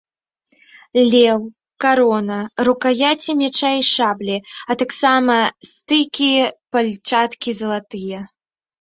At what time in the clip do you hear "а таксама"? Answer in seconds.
4.69-5.35